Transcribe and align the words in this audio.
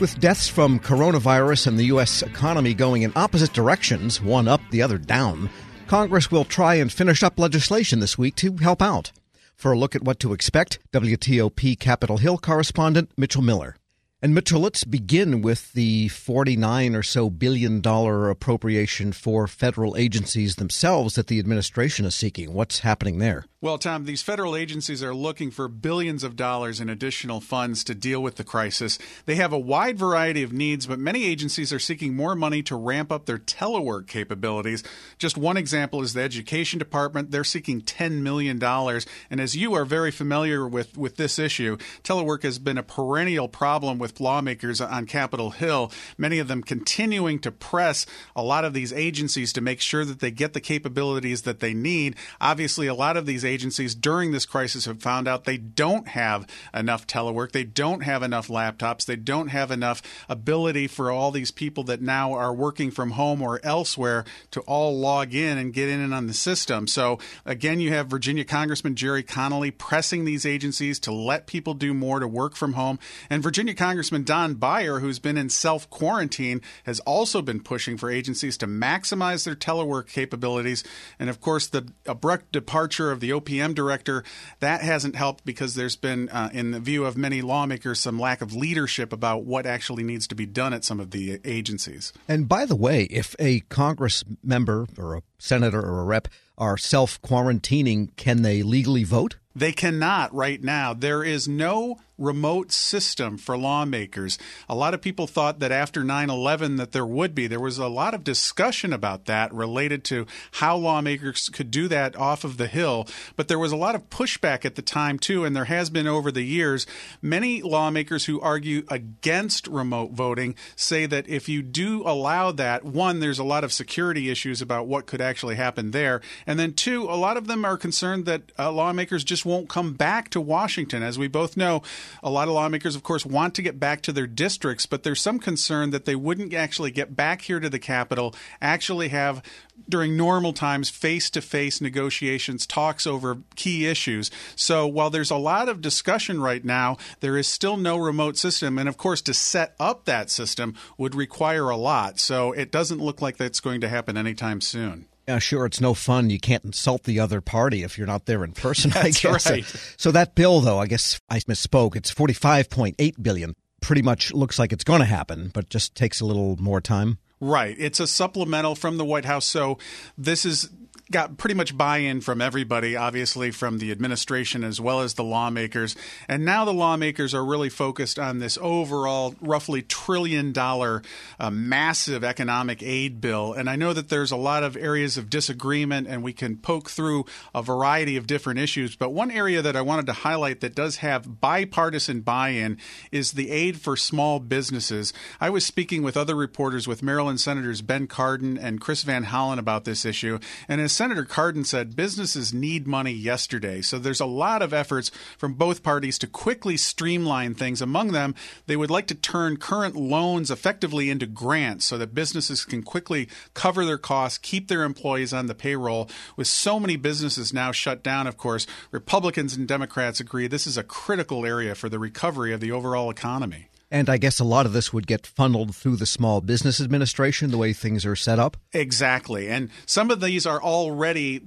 With 0.00 0.18
deaths 0.18 0.48
from 0.48 0.80
coronavirus 0.80 1.66
and 1.66 1.78
the 1.78 1.84
U.S. 1.92 2.22
economy 2.22 2.72
going 2.72 3.02
in 3.02 3.12
opposite 3.16 3.52
directions, 3.52 4.18
one 4.18 4.48
up, 4.48 4.62
the 4.70 4.80
other 4.80 4.96
down, 4.96 5.50
Congress 5.88 6.30
will 6.30 6.46
try 6.46 6.76
and 6.76 6.90
finish 6.90 7.22
up 7.22 7.38
legislation 7.38 8.00
this 8.00 8.16
week 8.16 8.34
to 8.36 8.56
help 8.56 8.80
out. 8.80 9.12
For 9.56 9.72
a 9.72 9.78
look 9.78 9.94
at 9.94 10.02
what 10.02 10.18
to 10.20 10.32
expect, 10.32 10.78
WTOP 10.94 11.78
Capitol 11.78 12.16
Hill 12.16 12.38
correspondent 12.38 13.10
Mitchell 13.18 13.42
Miller. 13.42 13.76
And 14.22 14.34
Mitchell, 14.34 14.62
let's 14.62 14.84
begin 14.84 15.42
with 15.42 15.74
the 15.74 16.08
49 16.08 16.96
or 16.96 17.02
so 17.02 17.28
billion 17.28 17.82
dollar 17.82 18.30
appropriation 18.30 19.12
for 19.12 19.46
federal 19.46 19.98
agencies 19.98 20.56
themselves 20.56 21.14
that 21.16 21.26
the 21.26 21.38
administration 21.38 22.06
is 22.06 22.14
seeking. 22.14 22.54
What's 22.54 22.78
happening 22.78 23.18
there? 23.18 23.44
Well, 23.62 23.76
Tom, 23.76 24.06
these 24.06 24.22
federal 24.22 24.56
agencies 24.56 25.02
are 25.02 25.14
looking 25.14 25.50
for 25.50 25.68
billions 25.68 26.24
of 26.24 26.34
dollars 26.34 26.80
in 26.80 26.88
additional 26.88 27.42
funds 27.42 27.84
to 27.84 27.94
deal 27.94 28.22
with 28.22 28.36
the 28.36 28.42
crisis. 28.42 28.98
They 29.26 29.34
have 29.34 29.52
a 29.52 29.58
wide 29.58 29.98
variety 29.98 30.42
of 30.42 30.50
needs, 30.50 30.86
but 30.86 30.98
many 30.98 31.26
agencies 31.26 31.70
are 31.70 31.78
seeking 31.78 32.16
more 32.16 32.34
money 32.34 32.62
to 32.62 32.74
ramp 32.74 33.12
up 33.12 33.26
their 33.26 33.36
telework 33.36 34.06
capabilities. 34.06 34.82
Just 35.18 35.36
one 35.36 35.58
example 35.58 36.00
is 36.00 36.14
the 36.14 36.22
Education 36.22 36.78
Department. 36.78 37.32
They're 37.32 37.44
seeking 37.44 37.82
$10 37.82 38.22
million. 38.22 38.64
And 38.64 39.40
as 39.40 39.54
you 39.54 39.74
are 39.74 39.84
very 39.84 40.10
familiar 40.10 40.66
with, 40.66 40.96
with 40.96 41.16
this 41.16 41.38
issue, 41.38 41.76
telework 42.02 42.44
has 42.44 42.58
been 42.58 42.78
a 42.78 42.82
perennial 42.82 43.46
problem 43.46 43.98
with 43.98 44.20
lawmakers 44.20 44.80
on 44.80 45.04
Capitol 45.04 45.50
Hill, 45.50 45.92
many 46.16 46.38
of 46.38 46.48
them 46.48 46.62
continuing 46.62 47.38
to 47.40 47.52
press 47.52 48.06
a 48.34 48.42
lot 48.42 48.64
of 48.64 48.72
these 48.72 48.94
agencies 48.94 49.52
to 49.52 49.60
make 49.60 49.82
sure 49.82 50.06
that 50.06 50.20
they 50.20 50.30
get 50.30 50.54
the 50.54 50.62
capabilities 50.62 51.42
that 51.42 51.60
they 51.60 51.74
need. 51.74 52.16
Obviously, 52.40 52.86
a 52.86 52.94
lot 52.94 53.18
of 53.18 53.26
these 53.26 53.49
agencies 53.50 53.94
during 53.94 54.32
this 54.32 54.46
crisis 54.46 54.86
have 54.86 55.02
found 55.02 55.28
out 55.28 55.44
they 55.44 55.56
don't 55.56 56.08
have 56.08 56.46
enough 56.72 57.06
telework, 57.06 57.52
they 57.52 57.64
don't 57.64 58.02
have 58.02 58.22
enough 58.22 58.48
laptops, 58.48 59.04
they 59.04 59.16
don't 59.16 59.48
have 59.48 59.70
enough 59.70 60.02
ability 60.28 60.86
for 60.86 61.10
all 61.10 61.30
these 61.30 61.50
people 61.50 61.84
that 61.84 62.00
now 62.00 62.32
are 62.32 62.54
working 62.54 62.90
from 62.90 63.12
home 63.12 63.42
or 63.42 63.60
elsewhere 63.62 64.24
to 64.50 64.60
all 64.62 64.98
log 64.98 65.34
in 65.34 65.58
and 65.58 65.74
get 65.74 65.88
in 65.88 66.00
and 66.00 66.14
on 66.14 66.26
the 66.26 66.34
system. 66.34 66.86
So 66.86 67.18
again, 67.44 67.80
you 67.80 67.92
have 67.92 68.06
Virginia 68.06 68.44
Congressman 68.44 68.94
Gerry 68.94 69.22
Connolly 69.22 69.70
pressing 69.70 70.24
these 70.24 70.46
agencies 70.46 70.98
to 71.00 71.12
let 71.12 71.46
people 71.46 71.74
do 71.74 71.92
more 71.92 72.20
to 72.20 72.28
work 72.28 72.56
from 72.56 72.74
home, 72.74 72.98
and 73.28 73.42
Virginia 73.42 73.74
Congressman 73.74 74.24
Don 74.24 74.54
Beyer, 74.54 75.00
who's 75.00 75.18
been 75.18 75.36
in 75.36 75.48
self 75.48 75.88
quarantine, 75.90 76.60
has 76.84 77.00
also 77.00 77.42
been 77.42 77.60
pushing 77.60 77.96
for 77.96 78.10
agencies 78.10 78.56
to 78.58 78.66
maximize 78.66 79.44
their 79.44 79.56
telework 79.56 80.08
capabilities. 80.08 80.84
And 81.18 81.28
of 81.28 81.40
course, 81.40 81.66
the 81.66 81.92
abrupt 82.06 82.52
departure 82.52 83.10
of 83.10 83.20
the 83.20 83.32
OPM 83.40 83.74
director, 83.74 84.24
that 84.60 84.82
hasn't 84.82 85.16
helped 85.16 85.44
because 85.44 85.74
there's 85.74 85.96
been, 85.96 86.28
uh, 86.28 86.50
in 86.52 86.70
the 86.72 86.80
view 86.80 87.04
of 87.04 87.16
many 87.16 87.42
lawmakers, 87.42 88.00
some 88.00 88.18
lack 88.18 88.42
of 88.42 88.54
leadership 88.54 89.12
about 89.12 89.44
what 89.44 89.66
actually 89.66 90.02
needs 90.02 90.26
to 90.28 90.34
be 90.34 90.46
done 90.46 90.72
at 90.72 90.84
some 90.84 91.00
of 91.00 91.10
the 91.10 91.40
agencies. 91.44 92.12
And 92.28 92.48
by 92.48 92.66
the 92.66 92.76
way, 92.76 93.04
if 93.04 93.34
a 93.38 93.60
Congress 93.60 94.24
member 94.42 94.86
or 94.98 95.16
a 95.16 95.22
senator 95.38 95.80
or 95.80 96.00
a 96.00 96.04
rep 96.04 96.28
are 96.58 96.76
self 96.76 97.20
quarantining, 97.22 98.14
can 98.16 98.42
they 98.42 98.62
legally 98.62 99.04
vote? 99.04 99.36
They 99.54 99.72
cannot 99.72 100.32
right 100.34 100.62
now. 100.62 100.94
There 100.94 101.24
is 101.24 101.48
no 101.48 101.96
remote 102.20 102.70
system 102.70 103.38
for 103.38 103.56
lawmakers. 103.56 104.38
A 104.68 104.74
lot 104.74 104.94
of 104.94 105.00
people 105.00 105.26
thought 105.26 105.58
that 105.58 105.72
after 105.72 106.04
9/11 106.04 106.76
that 106.76 106.92
there 106.92 107.06
would 107.06 107.34
be. 107.34 107.46
There 107.46 107.58
was 107.58 107.78
a 107.78 107.88
lot 107.88 108.14
of 108.14 108.22
discussion 108.22 108.92
about 108.92 109.24
that 109.24 109.52
related 109.52 110.04
to 110.04 110.26
how 110.52 110.76
lawmakers 110.76 111.48
could 111.48 111.70
do 111.70 111.88
that 111.88 112.14
off 112.14 112.44
of 112.44 112.58
the 112.58 112.66
hill, 112.66 113.08
but 113.36 113.48
there 113.48 113.58
was 113.58 113.72
a 113.72 113.76
lot 113.76 113.94
of 113.94 114.10
pushback 114.10 114.64
at 114.64 114.74
the 114.74 114.82
time 114.82 115.18
too 115.18 115.44
and 115.44 115.56
there 115.56 115.64
has 115.64 115.90
been 115.90 116.06
over 116.06 116.30
the 116.30 116.42
years. 116.42 116.86
Many 117.22 117.62
lawmakers 117.62 118.26
who 118.26 118.40
argue 118.40 118.84
against 118.88 119.66
remote 119.66 120.12
voting 120.12 120.54
say 120.76 121.06
that 121.06 121.26
if 121.28 121.48
you 121.48 121.62
do 121.62 122.02
allow 122.06 122.52
that, 122.52 122.84
one 122.84 123.20
there's 123.20 123.38
a 123.38 123.44
lot 123.44 123.64
of 123.64 123.72
security 123.72 124.30
issues 124.30 124.60
about 124.60 124.86
what 124.86 125.06
could 125.06 125.20
actually 125.20 125.56
happen 125.56 125.90
there, 125.92 126.20
and 126.46 126.58
then 126.58 126.74
two, 126.74 127.04
a 127.04 127.16
lot 127.16 127.36
of 127.36 127.46
them 127.46 127.64
are 127.64 127.76
concerned 127.76 128.26
that 128.26 128.42
uh, 128.58 128.70
lawmakers 128.70 129.24
just 129.24 129.46
won't 129.46 129.68
come 129.68 129.94
back 129.94 130.28
to 130.30 130.40
Washington 130.40 131.02
as 131.02 131.18
we 131.18 131.28
both 131.28 131.56
know 131.56 131.82
a 132.22 132.30
lot 132.30 132.48
of 132.48 132.54
lawmakers, 132.54 132.96
of 132.96 133.02
course, 133.02 133.24
want 133.26 133.54
to 133.54 133.62
get 133.62 133.80
back 133.80 134.02
to 134.02 134.12
their 134.12 134.26
districts, 134.26 134.86
but 134.86 135.02
there's 135.02 135.20
some 135.20 135.38
concern 135.38 135.90
that 135.90 136.04
they 136.04 136.16
wouldn't 136.16 136.54
actually 136.54 136.90
get 136.90 137.16
back 137.16 137.42
here 137.42 137.60
to 137.60 137.68
the 137.68 137.78
Capitol, 137.78 138.34
actually 138.60 139.08
have 139.08 139.42
during 139.88 140.16
normal 140.16 140.52
times 140.52 140.90
face 140.90 141.30
to 141.30 141.40
face 141.40 141.80
negotiations, 141.80 142.66
talks 142.66 143.06
over 143.06 143.38
key 143.56 143.86
issues. 143.86 144.30
So 144.56 144.86
while 144.86 145.10
there's 145.10 145.30
a 145.30 145.36
lot 145.36 145.68
of 145.68 145.80
discussion 145.80 146.40
right 146.40 146.64
now, 146.64 146.96
there 147.20 147.36
is 147.36 147.48
still 147.48 147.76
no 147.76 147.96
remote 147.96 148.36
system. 148.36 148.78
And 148.78 148.88
of 148.88 148.96
course, 148.96 149.22
to 149.22 149.34
set 149.34 149.74
up 149.80 150.04
that 150.04 150.30
system 150.30 150.74
would 150.98 151.14
require 151.14 151.70
a 151.70 151.76
lot. 151.76 152.18
So 152.18 152.52
it 152.52 152.70
doesn't 152.70 153.00
look 153.00 153.20
like 153.20 153.36
that's 153.36 153.60
going 153.60 153.80
to 153.80 153.88
happen 153.88 154.16
anytime 154.16 154.60
soon. 154.60 155.06
Yeah, 155.30 155.38
sure. 155.38 155.64
It's 155.64 155.80
no 155.80 155.94
fun. 155.94 156.28
You 156.28 156.40
can't 156.40 156.64
insult 156.64 157.04
the 157.04 157.20
other 157.20 157.40
party 157.40 157.84
if 157.84 157.96
you're 157.96 158.06
not 158.08 158.26
there 158.26 158.42
in 158.42 158.50
person. 158.50 158.90
That's 158.94 159.24
I 159.24 159.30
guess. 159.30 159.48
right. 159.48 159.64
So 159.96 160.10
that 160.10 160.34
bill, 160.34 160.60
though, 160.60 160.80
I 160.80 160.88
guess 160.88 161.20
I 161.30 161.38
misspoke. 161.40 161.94
It's 161.94 162.12
45.8 162.12 163.22
billion. 163.22 163.54
Pretty 163.80 164.02
much 164.02 164.32
looks 164.32 164.58
like 164.58 164.72
it's 164.72 164.82
going 164.82 164.98
to 164.98 165.06
happen, 165.06 165.52
but 165.54 165.68
just 165.70 165.94
takes 165.94 166.20
a 166.20 166.26
little 166.26 166.56
more 166.56 166.80
time. 166.80 167.18
Right. 167.38 167.76
It's 167.78 168.00
a 168.00 168.08
supplemental 168.08 168.74
from 168.74 168.96
the 168.96 169.04
White 169.04 169.24
House. 169.24 169.46
So 169.46 169.78
this 170.18 170.44
is 170.44 170.68
got 171.10 171.36
pretty 171.36 171.54
much 171.54 171.76
buy-in 171.76 172.20
from 172.20 172.40
everybody, 172.40 172.96
obviously 172.96 173.50
from 173.50 173.78
the 173.78 173.90
administration 173.90 174.62
as 174.62 174.80
well 174.80 175.00
as 175.00 175.14
the 175.14 175.24
lawmakers. 175.24 175.96
And 176.28 176.44
now 176.44 176.64
the 176.64 176.72
lawmakers 176.72 177.34
are 177.34 177.44
really 177.44 177.68
focused 177.68 178.18
on 178.18 178.38
this 178.38 178.56
overall 178.60 179.34
roughly 179.40 179.82
trillion 179.82 180.52
dollar 180.52 181.02
uh, 181.38 181.50
massive 181.50 182.22
economic 182.22 182.82
aid 182.82 183.20
bill. 183.20 183.52
And 183.52 183.68
I 183.68 183.76
know 183.76 183.92
that 183.92 184.08
there's 184.08 184.30
a 184.30 184.36
lot 184.36 184.62
of 184.62 184.76
areas 184.76 185.16
of 185.16 185.30
disagreement 185.30 186.06
and 186.06 186.22
we 186.22 186.32
can 186.32 186.56
poke 186.56 186.90
through 186.90 187.24
a 187.54 187.62
variety 187.62 188.16
of 188.16 188.26
different 188.26 188.60
issues. 188.60 188.94
But 188.94 189.10
one 189.10 189.30
area 189.30 189.62
that 189.62 189.76
I 189.76 189.82
wanted 189.82 190.06
to 190.06 190.12
highlight 190.12 190.60
that 190.60 190.74
does 190.74 190.96
have 190.96 191.40
bipartisan 191.40 192.20
buy-in 192.20 192.78
is 193.10 193.32
the 193.32 193.50
aid 193.50 193.80
for 193.80 193.96
small 193.96 194.38
businesses. 194.38 195.12
I 195.40 195.50
was 195.50 195.66
speaking 195.66 196.02
with 196.02 196.16
other 196.16 196.36
reporters 196.36 196.86
with 196.86 197.02
Maryland 197.02 197.40
Senators 197.40 197.82
Ben 197.82 198.06
Cardin 198.06 198.58
and 198.60 198.80
Chris 198.80 199.02
Van 199.02 199.24
Hollen 199.24 199.58
about 199.58 199.84
this 199.84 200.04
issue. 200.04 200.38
And 200.68 200.80
as 200.80 200.99
Senator 201.00 201.24
Cardin 201.24 201.64
said 201.64 201.96
businesses 201.96 202.52
need 202.52 202.86
money 202.86 203.10
yesterday. 203.10 203.80
So 203.80 203.98
there's 203.98 204.20
a 204.20 204.26
lot 204.26 204.60
of 204.60 204.74
efforts 204.74 205.10
from 205.38 205.54
both 205.54 205.82
parties 205.82 206.18
to 206.18 206.26
quickly 206.26 206.76
streamline 206.76 207.54
things. 207.54 207.80
Among 207.80 208.12
them, 208.12 208.34
they 208.66 208.76
would 208.76 208.90
like 208.90 209.06
to 209.06 209.14
turn 209.14 209.56
current 209.56 209.96
loans 209.96 210.50
effectively 210.50 211.08
into 211.08 211.24
grants 211.24 211.86
so 211.86 211.96
that 211.96 212.14
businesses 212.14 212.66
can 212.66 212.82
quickly 212.82 213.30
cover 213.54 213.86
their 213.86 213.96
costs, 213.96 214.36
keep 214.36 214.68
their 214.68 214.84
employees 214.84 215.32
on 215.32 215.46
the 215.46 215.54
payroll. 215.54 216.10
With 216.36 216.48
so 216.48 216.78
many 216.78 216.96
businesses 216.96 217.50
now 217.50 217.72
shut 217.72 218.02
down, 218.02 218.26
of 218.26 218.36
course, 218.36 218.66
Republicans 218.90 219.56
and 219.56 219.66
Democrats 219.66 220.20
agree 220.20 220.48
this 220.48 220.66
is 220.66 220.76
a 220.76 220.82
critical 220.82 221.46
area 221.46 221.74
for 221.74 221.88
the 221.88 221.98
recovery 221.98 222.52
of 222.52 222.60
the 222.60 222.72
overall 222.72 223.08
economy. 223.08 223.70
And 223.90 224.08
I 224.08 224.18
guess 224.18 224.38
a 224.38 224.44
lot 224.44 224.66
of 224.66 224.72
this 224.72 224.92
would 224.92 225.06
get 225.06 225.26
funneled 225.26 225.74
through 225.74 225.96
the 225.96 226.06
Small 226.06 226.40
Business 226.40 226.80
Administration, 226.80 227.50
the 227.50 227.58
way 227.58 227.72
things 227.72 228.06
are 228.06 228.14
set 228.14 228.38
up. 228.38 228.56
Exactly. 228.72 229.48
And 229.48 229.68
some 229.84 230.10
of 230.10 230.20
these 230.20 230.46
are 230.46 230.62
already 230.62 231.42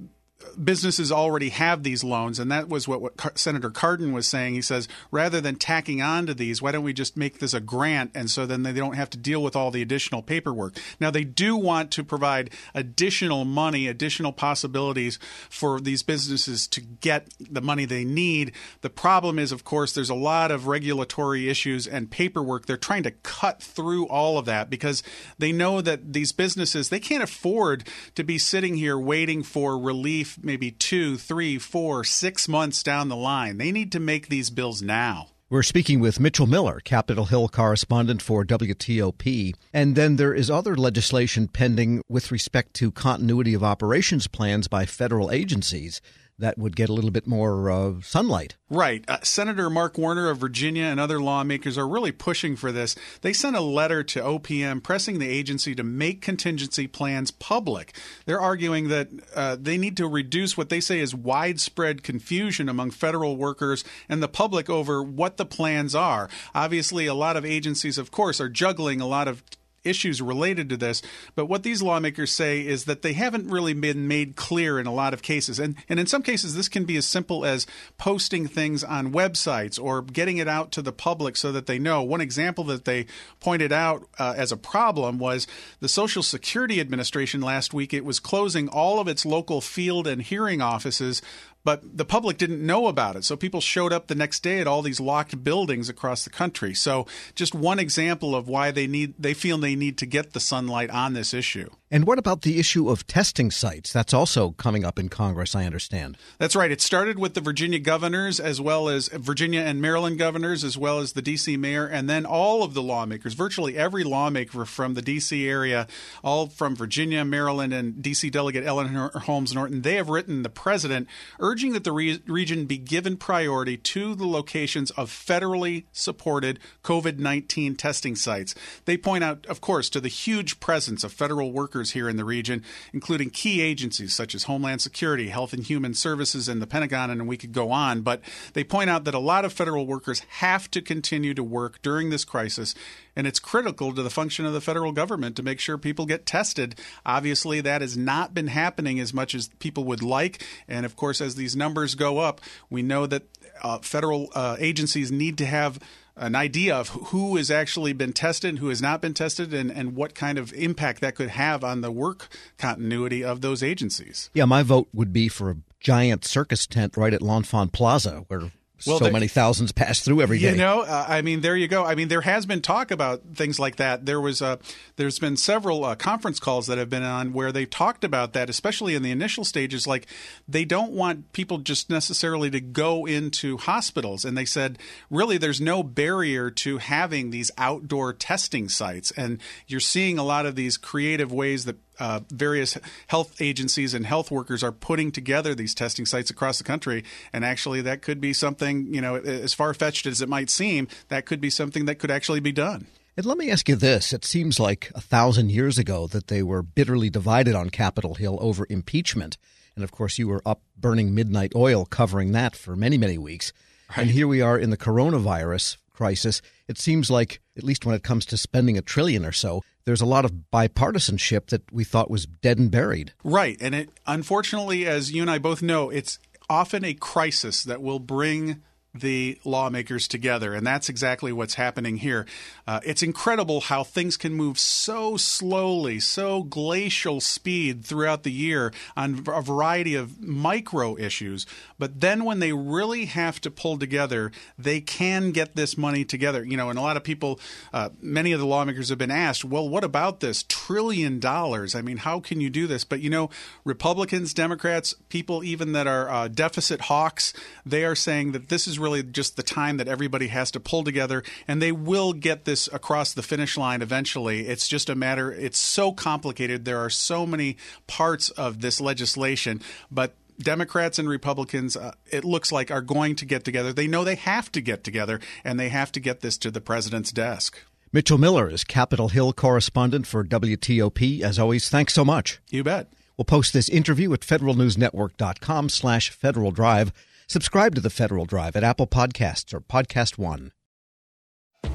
businesses 0.62 1.10
already 1.10 1.48
have 1.48 1.82
these 1.82 2.04
loans, 2.04 2.38
and 2.38 2.50
that 2.50 2.68
was 2.68 2.86
what, 2.86 3.00
what 3.00 3.38
Senator 3.38 3.70
Cardin 3.70 4.12
was 4.12 4.28
saying. 4.28 4.54
He 4.54 4.62
says 4.62 4.88
rather 5.10 5.40
than 5.40 5.56
tacking 5.56 6.02
on 6.02 6.26
to 6.26 6.34
these, 6.34 6.60
why 6.60 6.72
don't 6.72 6.84
we 6.84 6.92
just 6.92 7.16
make 7.16 7.38
this 7.38 7.54
a 7.54 7.60
grant, 7.60 8.10
and 8.14 8.30
so 8.30 8.46
then 8.46 8.62
they 8.62 8.72
don't 8.72 8.94
have 8.94 9.10
to 9.10 9.18
deal 9.18 9.42
with 9.42 9.56
all 9.56 9.70
the 9.70 9.82
additional 9.82 10.22
paperwork. 10.22 10.76
Now 11.00 11.10
they 11.10 11.24
do 11.24 11.56
want 11.56 11.90
to 11.92 12.04
provide 12.04 12.50
additional 12.74 13.44
money, 13.44 13.88
additional 13.88 14.32
possibilities 14.32 15.18
for 15.48 15.80
these 15.80 16.02
businesses 16.02 16.66
to 16.68 16.80
get 16.80 17.28
the 17.38 17.62
money 17.62 17.84
they 17.84 18.04
need. 18.04 18.52
The 18.80 18.90
problem 18.90 19.38
is, 19.38 19.52
of 19.52 19.64
course, 19.64 19.92
there's 19.92 20.10
a 20.10 20.14
lot 20.14 20.50
of 20.50 20.66
regulatory 20.66 21.48
issues 21.48 21.86
and 21.86 22.10
paperwork. 22.10 22.66
They're 22.66 22.76
trying 22.76 23.02
to 23.04 23.10
cut 23.10 23.62
through 23.62 24.06
all 24.08 24.38
of 24.38 24.46
that 24.46 24.70
because 24.70 25.02
they 25.38 25.52
know 25.52 25.80
that 25.80 26.12
these 26.12 26.32
businesses 26.32 26.88
they 26.88 27.00
can't 27.00 27.22
afford 27.22 27.88
to 28.14 28.24
be 28.24 28.38
sitting 28.38 28.76
here 28.76 28.98
waiting 28.98 29.42
for 29.42 29.78
relief 29.78 30.23
maybe 30.42 30.70
two, 30.70 31.16
three, 31.16 31.58
four, 31.58 32.04
six 32.04 32.48
months 32.48 32.82
down 32.82 33.08
the 33.08 33.16
line. 33.16 33.58
They 33.58 33.72
need 33.72 33.92
to 33.92 34.00
make 34.00 34.28
these 34.28 34.50
bills 34.50 34.82
now. 34.82 35.28
We're 35.50 35.62
speaking 35.62 36.00
with 36.00 36.18
Mitchell 36.18 36.46
Miller, 36.46 36.80
Capitol 36.80 37.26
Hill 37.26 37.48
correspondent 37.48 38.22
for 38.22 38.44
WTOP. 38.44 39.54
And 39.72 39.94
then 39.94 40.16
there 40.16 40.34
is 40.34 40.50
other 40.50 40.74
legislation 40.74 41.48
pending 41.48 42.02
with 42.08 42.32
respect 42.32 42.74
to 42.74 42.90
continuity 42.90 43.54
of 43.54 43.62
operations 43.62 44.26
plans 44.26 44.68
by 44.68 44.86
federal 44.86 45.30
agencies. 45.30 46.00
That 46.38 46.58
would 46.58 46.74
get 46.74 46.88
a 46.88 46.92
little 46.92 47.10
bit 47.10 47.26
more 47.26 47.70
uh, 47.70 47.92
sunlight. 48.02 48.56
Right. 48.68 49.04
Uh, 49.06 49.18
Senator 49.22 49.70
Mark 49.70 49.96
Warner 49.96 50.30
of 50.30 50.38
Virginia 50.38 50.84
and 50.84 50.98
other 50.98 51.20
lawmakers 51.20 51.78
are 51.78 51.86
really 51.86 52.10
pushing 52.10 52.56
for 52.56 52.72
this. 52.72 52.96
They 53.20 53.32
sent 53.32 53.54
a 53.54 53.60
letter 53.60 54.02
to 54.02 54.20
OPM 54.20 54.82
pressing 54.82 55.18
the 55.18 55.28
agency 55.28 55.74
to 55.76 55.84
make 55.84 56.20
contingency 56.20 56.86
plans 56.88 57.30
public. 57.30 57.96
They're 58.26 58.40
arguing 58.40 58.88
that 58.88 59.10
uh, 59.34 59.56
they 59.60 59.78
need 59.78 59.96
to 59.98 60.08
reduce 60.08 60.56
what 60.56 60.70
they 60.70 60.80
say 60.80 60.98
is 60.98 61.14
widespread 61.14 62.02
confusion 62.02 62.68
among 62.68 62.90
federal 62.90 63.36
workers 63.36 63.84
and 64.08 64.22
the 64.22 64.28
public 64.28 64.68
over 64.68 65.02
what 65.02 65.36
the 65.36 65.46
plans 65.46 65.94
are. 65.94 66.28
Obviously, 66.54 67.06
a 67.06 67.14
lot 67.14 67.36
of 67.36 67.44
agencies, 67.44 67.96
of 67.96 68.10
course, 68.10 68.40
are 68.40 68.48
juggling 68.48 69.00
a 69.00 69.06
lot 69.06 69.28
of 69.28 69.42
issues 69.84 70.20
related 70.20 70.68
to 70.70 70.76
this. 70.76 71.02
But 71.34 71.46
what 71.46 71.62
these 71.62 71.82
lawmakers 71.82 72.32
say 72.32 72.66
is 72.66 72.84
that 72.84 73.02
they 73.02 73.12
haven't 73.12 73.48
really 73.48 73.74
been 73.74 74.08
made 74.08 74.36
clear 74.36 74.78
in 74.78 74.86
a 74.86 74.92
lot 74.92 75.14
of 75.14 75.22
cases. 75.22 75.58
And, 75.58 75.76
and 75.88 76.00
in 76.00 76.06
some 76.06 76.22
cases, 76.22 76.54
this 76.54 76.68
can 76.68 76.84
be 76.84 76.96
as 76.96 77.06
simple 77.06 77.44
as 77.44 77.66
posting 77.98 78.46
things 78.46 78.82
on 78.82 79.12
websites 79.12 79.82
or 79.82 80.02
getting 80.02 80.38
it 80.38 80.48
out 80.48 80.72
to 80.72 80.82
the 80.82 80.92
public 80.92 81.36
so 81.36 81.52
that 81.52 81.66
they 81.66 81.78
know. 81.78 82.02
One 82.02 82.20
example 82.20 82.64
that 82.64 82.84
they 82.84 83.06
pointed 83.40 83.72
out 83.72 84.08
uh, 84.18 84.34
as 84.36 84.52
a 84.52 84.56
problem 84.56 85.18
was 85.18 85.46
the 85.80 85.88
Social 85.88 86.22
Security 86.22 86.80
Administration 86.80 87.40
last 87.40 87.74
week. 87.74 87.92
It 87.92 88.04
was 88.04 88.20
closing 88.20 88.68
all 88.68 89.00
of 89.00 89.08
its 89.08 89.26
local 89.26 89.60
field 89.60 90.06
and 90.06 90.22
hearing 90.22 90.60
offices 90.60 91.22
but 91.64 91.96
the 91.96 92.04
public 92.04 92.36
didn't 92.36 92.64
know 92.64 92.86
about 92.86 93.16
it. 93.16 93.24
So 93.24 93.36
people 93.36 93.60
showed 93.60 93.92
up 93.92 94.06
the 94.06 94.14
next 94.14 94.40
day 94.42 94.60
at 94.60 94.66
all 94.66 94.82
these 94.82 95.00
locked 95.00 95.42
buildings 95.42 95.88
across 95.88 96.24
the 96.24 96.30
country. 96.30 96.74
So 96.74 97.06
just 97.34 97.54
one 97.54 97.78
example 97.78 98.36
of 98.36 98.48
why 98.48 98.70
they 98.70 98.86
need 98.86 99.14
they 99.18 99.34
feel 99.34 99.58
they 99.58 99.74
need 99.74 99.98
to 99.98 100.06
get 100.06 100.32
the 100.32 100.40
sunlight 100.40 100.90
on 100.90 101.14
this 101.14 101.32
issue. 101.32 101.70
And 101.94 102.08
what 102.08 102.18
about 102.18 102.42
the 102.42 102.58
issue 102.58 102.90
of 102.90 103.06
testing 103.06 103.52
sites? 103.52 103.92
That's 103.92 104.12
also 104.12 104.50
coming 104.52 104.84
up 104.84 104.98
in 104.98 105.08
Congress, 105.08 105.54
I 105.54 105.64
understand. 105.64 106.18
That's 106.38 106.56
right. 106.56 106.72
It 106.72 106.80
started 106.80 107.20
with 107.20 107.34
the 107.34 107.40
Virginia 107.40 107.78
governors, 107.78 108.40
as 108.40 108.60
well 108.60 108.88
as 108.88 109.06
Virginia 109.06 109.60
and 109.60 109.80
Maryland 109.80 110.18
governors, 110.18 110.64
as 110.64 110.76
well 110.76 110.98
as 110.98 111.12
the 111.12 111.22
D.C. 111.22 111.56
mayor, 111.56 111.86
and 111.86 112.10
then 112.10 112.26
all 112.26 112.64
of 112.64 112.74
the 112.74 112.82
lawmakers, 112.82 113.34
virtually 113.34 113.76
every 113.76 114.02
lawmaker 114.02 114.64
from 114.64 114.94
the 114.94 115.02
D.C. 115.02 115.46
area, 115.48 115.86
all 116.24 116.48
from 116.48 116.74
Virginia, 116.74 117.24
Maryland, 117.24 117.72
and 117.72 118.02
D.C. 118.02 118.28
Delegate 118.28 118.66
Eleanor 118.66 119.10
Holmes 119.10 119.54
Norton, 119.54 119.82
they 119.82 119.94
have 119.94 120.08
written 120.08 120.42
the 120.42 120.48
president 120.48 121.06
urging 121.38 121.53
that 121.54 121.84
the 121.84 121.92
re- 121.92 122.20
region 122.26 122.66
be 122.66 122.76
given 122.76 123.16
priority 123.16 123.76
to 123.76 124.14
the 124.14 124.26
locations 124.26 124.90
of 124.92 125.10
federally 125.10 125.84
supported 125.92 126.58
COVID 126.82 127.18
19 127.18 127.76
testing 127.76 128.16
sites. 128.16 128.54
They 128.84 128.96
point 128.96 129.22
out, 129.22 129.46
of 129.46 129.60
course, 129.60 129.88
to 129.90 130.00
the 130.00 130.08
huge 130.08 130.58
presence 130.58 131.04
of 131.04 131.12
federal 131.12 131.52
workers 131.52 131.92
here 131.92 132.08
in 132.08 132.16
the 132.16 132.24
region, 132.24 132.64
including 132.92 133.30
key 133.30 133.60
agencies 133.60 134.12
such 134.12 134.34
as 134.34 134.44
Homeland 134.44 134.82
Security, 134.82 135.28
Health 135.28 135.52
and 135.52 135.62
Human 135.62 135.94
Services, 135.94 136.48
and 136.48 136.60
the 136.60 136.66
Pentagon, 136.66 137.10
and 137.10 137.28
we 137.28 137.36
could 137.36 137.52
go 137.52 137.70
on. 137.70 138.02
But 138.02 138.20
they 138.52 138.64
point 138.64 138.90
out 138.90 139.04
that 139.04 139.14
a 139.14 139.20
lot 139.20 139.44
of 139.44 139.52
federal 139.52 139.86
workers 139.86 140.20
have 140.38 140.70
to 140.72 140.82
continue 140.82 141.34
to 141.34 141.44
work 141.44 141.80
during 141.82 142.10
this 142.10 142.24
crisis, 142.24 142.74
and 143.14 143.26
it's 143.26 143.38
critical 143.38 143.94
to 143.94 144.02
the 144.02 144.10
function 144.10 144.44
of 144.44 144.52
the 144.52 144.60
federal 144.60 144.90
government 144.92 145.36
to 145.36 145.42
make 145.42 145.60
sure 145.60 145.78
people 145.78 146.04
get 146.04 146.26
tested. 146.26 146.74
Obviously, 147.06 147.60
that 147.60 147.80
has 147.80 147.96
not 147.96 148.34
been 148.34 148.48
happening 148.48 148.98
as 148.98 149.14
much 149.14 149.34
as 149.34 149.48
people 149.60 149.84
would 149.84 150.02
like. 150.02 150.44
And 150.66 150.84
of 150.84 150.96
course, 150.96 151.20
as 151.20 151.36
these 151.44 151.54
numbers 151.54 151.94
go 151.94 152.18
up, 152.18 152.40
we 152.70 152.80
know 152.80 153.06
that 153.06 153.24
uh, 153.62 153.78
federal 153.80 154.30
uh, 154.34 154.56
agencies 154.58 155.12
need 155.12 155.36
to 155.36 155.44
have 155.44 155.78
an 156.16 156.34
idea 156.34 156.74
of 156.74 156.88
who 156.88 157.36
has 157.36 157.50
actually 157.50 157.92
been 157.92 158.14
tested, 158.14 158.58
who 158.60 158.68
has 158.70 158.80
not 158.80 159.02
been 159.02 159.12
tested, 159.12 159.52
and, 159.52 159.70
and 159.70 159.94
what 159.94 160.14
kind 160.14 160.38
of 160.38 160.54
impact 160.54 161.02
that 161.02 161.14
could 161.16 161.28
have 161.28 161.62
on 161.62 161.82
the 161.82 161.90
work 161.90 162.28
continuity 162.56 163.22
of 163.22 163.42
those 163.42 163.62
agencies. 163.62 164.30
Yeah, 164.32 164.46
my 164.46 164.62
vote 164.62 164.88
would 164.94 165.12
be 165.12 165.28
for 165.28 165.50
a 165.50 165.56
giant 165.80 166.24
circus 166.24 166.66
tent 166.66 166.96
right 166.96 167.12
at 167.12 167.20
L'Enfant 167.20 167.72
Plaza, 167.72 168.24
where 168.28 168.50
well, 168.86 168.98
so 168.98 169.10
many 169.10 169.28
thousands 169.28 169.72
pass 169.72 170.00
through 170.00 170.20
every 170.20 170.38
day. 170.38 170.52
You 170.52 170.56
know, 170.56 170.82
uh, 170.82 171.06
I 171.08 171.22
mean, 171.22 171.40
there 171.40 171.56
you 171.56 171.68
go. 171.68 171.84
I 171.84 171.94
mean, 171.94 172.08
there 172.08 172.20
has 172.20 172.46
been 172.46 172.60
talk 172.60 172.90
about 172.90 173.22
things 173.34 173.58
like 173.58 173.76
that. 173.76 174.06
There 174.06 174.20
was, 174.20 174.42
uh, 174.42 174.56
there's 174.96 175.18
been 175.18 175.36
several 175.36 175.84
uh, 175.84 175.94
conference 175.94 176.40
calls 176.40 176.66
that 176.66 176.78
have 176.78 176.90
been 176.90 177.02
on 177.02 177.32
where 177.32 177.52
they've 177.52 177.68
talked 177.68 178.04
about 178.04 178.32
that, 178.32 178.50
especially 178.50 178.94
in 178.94 179.02
the 179.02 179.10
initial 179.10 179.44
stages. 179.44 179.86
Like, 179.86 180.06
they 180.48 180.64
don't 180.64 180.92
want 180.92 181.32
people 181.32 181.58
just 181.58 181.90
necessarily 181.90 182.50
to 182.50 182.60
go 182.60 183.06
into 183.06 183.56
hospitals, 183.56 184.24
and 184.24 184.36
they 184.36 184.44
said, 184.44 184.78
really, 185.10 185.38
there's 185.38 185.60
no 185.60 185.82
barrier 185.82 186.50
to 186.50 186.78
having 186.78 187.30
these 187.30 187.50
outdoor 187.58 188.12
testing 188.12 188.68
sites, 188.68 189.10
and 189.12 189.40
you're 189.66 189.80
seeing 189.80 190.18
a 190.18 190.24
lot 190.24 190.46
of 190.46 190.56
these 190.56 190.76
creative 190.76 191.32
ways 191.32 191.64
that 191.64 191.76
uh, 191.98 192.20
various 192.30 192.78
health 193.06 193.40
agencies 193.40 193.94
and 193.94 194.06
health 194.06 194.30
workers 194.30 194.62
are 194.62 194.72
putting 194.72 195.12
together 195.12 195.54
these 195.54 195.74
testing 195.74 196.06
sites 196.06 196.30
across 196.30 196.58
the 196.58 196.64
country. 196.64 197.04
And 197.32 197.44
actually, 197.44 197.80
that 197.82 198.02
could 198.02 198.20
be 198.20 198.32
something, 198.32 198.92
you 198.92 199.00
know, 199.00 199.16
as 199.16 199.54
far 199.54 199.72
fetched 199.74 200.06
as 200.06 200.20
it 200.20 200.28
might 200.28 200.50
seem, 200.50 200.88
that 201.08 201.26
could 201.26 201.40
be 201.40 201.50
something 201.50 201.84
that 201.86 201.96
could 201.96 202.10
actually 202.10 202.40
be 202.40 202.52
done. 202.52 202.86
And 203.16 203.26
let 203.26 203.38
me 203.38 203.50
ask 203.50 203.68
you 203.68 203.76
this. 203.76 204.12
It 204.12 204.24
seems 204.24 204.58
like 204.58 204.90
a 204.94 205.00
thousand 205.00 205.50
years 205.52 205.78
ago 205.78 206.08
that 206.08 206.26
they 206.26 206.42
were 206.42 206.62
bitterly 206.62 207.10
divided 207.10 207.54
on 207.54 207.70
Capitol 207.70 208.14
Hill 208.14 208.38
over 208.40 208.66
impeachment. 208.68 209.36
And 209.76 209.84
of 209.84 209.92
course, 209.92 210.18
you 210.18 210.26
were 210.26 210.42
up 210.44 210.62
burning 210.76 211.14
midnight 211.14 211.52
oil 211.54 211.84
covering 211.84 212.32
that 212.32 212.56
for 212.56 212.74
many, 212.74 212.98
many 212.98 213.18
weeks. 213.18 213.52
Right. 213.90 213.98
And 213.98 214.10
here 214.10 214.26
we 214.26 214.40
are 214.40 214.58
in 214.58 214.70
the 214.70 214.76
coronavirus 214.76 215.76
crisis. 215.92 216.42
It 216.66 216.78
seems 216.78 217.08
like, 217.08 217.40
at 217.56 217.64
least 217.64 217.86
when 217.86 217.94
it 217.94 218.02
comes 218.02 218.26
to 218.26 218.36
spending 218.36 218.76
a 218.76 218.82
trillion 218.82 219.24
or 219.24 219.32
so, 219.32 219.62
there's 219.84 220.00
a 220.00 220.06
lot 220.06 220.24
of 220.24 220.50
bipartisanship 220.52 221.46
that 221.48 221.70
we 221.72 221.84
thought 221.84 222.10
was 222.10 222.26
dead 222.26 222.58
and 222.58 222.70
buried. 222.70 223.12
Right. 223.22 223.56
And 223.60 223.74
it 223.74 223.90
unfortunately, 224.06 224.86
as 224.86 225.12
you 225.12 225.22
and 225.22 225.30
I 225.30 225.38
both 225.38 225.62
know, 225.62 225.90
it's 225.90 226.18
often 226.48 226.84
a 226.84 226.94
crisis 226.94 227.64
that 227.64 227.82
will 227.82 227.98
bring 227.98 228.62
the 228.94 229.38
lawmakers 229.44 230.06
together. 230.06 230.54
And 230.54 230.66
that's 230.66 230.88
exactly 230.88 231.32
what's 231.32 231.54
happening 231.54 231.96
here. 231.96 232.26
Uh, 232.66 232.80
it's 232.84 233.02
incredible 233.02 233.62
how 233.62 233.82
things 233.82 234.16
can 234.16 234.32
move 234.32 234.58
so 234.58 235.16
slowly, 235.16 235.98
so 235.98 236.44
glacial 236.44 237.20
speed 237.20 237.84
throughout 237.84 238.22
the 238.22 238.30
year 238.30 238.72
on 238.96 239.24
a 239.26 239.42
variety 239.42 239.96
of 239.96 240.22
micro 240.22 240.96
issues. 240.96 241.44
But 241.78 242.00
then 242.00 242.24
when 242.24 242.38
they 242.38 242.52
really 242.52 243.06
have 243.06 243.40
to 243.40 243.50
pull 243.50 243.78
together, 243.78 244.30
they 244.56 244.80
can 244.80 245.32
get 245.32 245.56
this 245.56 245.76
money 245.76 246.04
together. 246.04 246.44
You 246.44 246.56
know, 246.56 246.70
and 246.70 246.78
a 246.78 246.82
lot 246.82 246.96
of 246.96 247.02
people, 247.02 247.40
uh, 247.72 247.90
many 248.00 248.32
of 248.32 248.38
the 248.38 248.46
lawmakers 248.46 248.90
have 248.90 248.98
been 248.98 249.10
asked, 249.10 249.44
well, 249.44 249.68
what 249.68 249.82
about 249.82 250.20
this 250.20 250.44
trillion 250.44 251.18
dollars? 251.18 251.74
I 251.74 251.82
mean, 251.82 251.96
how 251.96 252.20
can 252.20 252.40
you 252.40 252.48
do 252.48 252.66
this? 252.66 252.84
But, 252.84 253.00
you 253.00 253.10
know, 253.10 253.28
Republicans, 253.64 254.32
Democrats, 254.32 254.94
people 255.08 255.42
even 255.42 255.72
that 255.72 255.86
are 255.88 256.08
uh, 256.08 256.28
deficit 256.28 256.82
hawks, 256.82 257.32
they 257.66 257.84
are 257.84 257.96
saying 257.96 258.32
that 258.32 258.48
this 258.48 258.68
is 258.68 258.78
really 258.84 259.02
just 259.02 259.36
the 259.36 259.42
time 259.42 259.78
that 259.78 259.88
everybody 259.88 260.28
has 260.28 260.52
to 260.52 260.60
pull 260.60 260.84
together, 260.84 261.24
and 261.48 261.60
they 261.60 261.72
will 261.72 262.12
get 262.12 262.44
this 262.44 262.68
across 262.72 263.12
the 263.12 263.22
finish 263.22 263.56
line 263.56 263.82
eventually. 263.82 264.46
It's 264.46 264.68
just 264.68 264.88
a 264.88 264.94
matter, 264.94 265.32
it's 265.32 265.58
so 265.58 265.90
complicated. 265.90 266.64
There 266.64 266.78
are 266.78 266.90
so 266.90 267.26
many 267.26 267.56
parts 267.88 268.30
of 268.30 268.60
this 268.60 268.80
legislation, 268.80 269.60
but 269.90 270.14
Democrats 270.38 270.98
and 270.98 271.08
Republicans, 271.08 271.76
uh, 271.76 271.92
it 272.10 272.24
looks 272.24 272.52
like, 272.52 272.70
are 272.70 272.80
going 272.80 273.16
to 273.16 273.24
get 273.24 273.44
together. 273.44 273.72
They 273.72 273.86
know 273.86 274.04
they 274.04 274.16
have 274.16 274.50
to 274.52 274.60
get 274.60 274.84
together, 274.84 275.20
and 275.44 275.58
they 275.58 275.68
have 275.68 275.92
to 275.92 276.00
get 276.00 276.20
this 276.20 276.38
to 276.38 276.50
the 276.50 276.60
president's 276.60 277.12
desk. 277.12 277.58
Mitchell 277.92 278.18
Miller 278.18 278.50
is 278.50 278.64
Capitol 278.64 279.08
Hill 279.10 279.32
correspondent 279.32 280.06
for 280.06 280.24
WTOP. 280.24 281.20
As 281.20 281.38
always, 281.38 281.68
thanks 281.68 281.94
so 281.94 282.04
much. 282.04 282.40
You 282.50 282.64
bet. 282.64 282.88
We'll 283.16 283.24
post 283.24 283.52
this 283.52 283.68
interview 283.68 284.12
at 284.12 284.20
federalnewsnetwork.com 284.20 285.68
slash 285.68 286.10
Federal 286.10 286.50
Drive. 286.50 286.92
Subscribe 287.34 287.74
to 287.74 287.80
the 287.80 287.90
Federal 287.90 288.26
Drive 288.26 288.54
at 288.54 288.62
Apple 288.62 288.86
Podcasts 288.86 289.52
or 289.52 289.60
Podcast 289.60 290.18
One. 290.18 290.52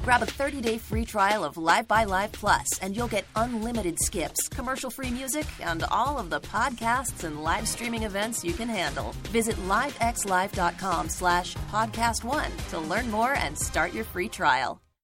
Grab 0.02 0.22
a 0.22 0.24
30-day 0.24 0.78
free 0.78 1.04
trial 1.04 1.44
of 1.44 1.58
Live 1.58 1.86
by 1.86 2.04
Live 2.04 2.32
Plus, 2.32 2.78
and 2.80 2.96
you'll 2.96 3.08
get 3.08 3.26
unlimited 3.36 3.98
skips, 4.00 4.48
commercial-free 4.48 5.10
music, 5.10 5.44
and 5.60 5.84
all 5.90 6.18
of 6.18 6.30
the 6.30 6.40
podcasts 6.40 7.24
and 7.24 7.42
live 7.42 7.68
streaming 7.68 8.04
events 8.04 8.42
you 8.42 8.54
can 8.54 8.70
handle. 8.70 9.12
Visit 9.24 9.56
livexlive.com 9.68 11.10
slash 11.10 11.54
podcast 11.70 12.24
one 12.24 12.52
to 12.70 12.78
learn 12.78 13.10
more 13.10 13.34
and 13.34 13.58
start 13.58 13.92
your 13.92 14.04
free 14.04 14.30
trial. 14.30 14.80